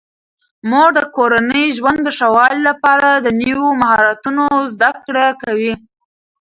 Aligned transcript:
مور 0.69 0.87
د 0.97 0.99
کورني 1.15 1.63
ژوند 1.77 1.99
د 2.03 2.07
ښه 2.17 2.27
والي 2.35 2.59
لپاره 2.69 3.09
د 3.15 3.27
نویو 3.41 3.67
مهارتونو 3.81 4.45
زده 4.73 4.91
کړه 5.05 5.25
کوي. 5.43 5.73